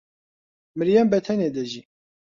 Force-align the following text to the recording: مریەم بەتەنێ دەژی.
مریەم 0.77 1.07
بەتەنێ 1.13 1.49
دەژی. 1.55 1.83